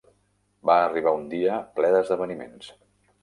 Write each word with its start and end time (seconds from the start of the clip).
Va 0.69 0.77
arribar 0.85 1.13
un 1.17 1.27
dia 1.35 1.59
ple 1.77 1.91
d'esdeveniments. 1.97 2.73